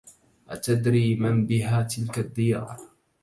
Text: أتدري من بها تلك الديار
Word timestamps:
أتدري 0.49 1.15
من 1.15 1.45
بها 1.45 1.83
تلك 1.83 2.19
الديار 2.19 2.79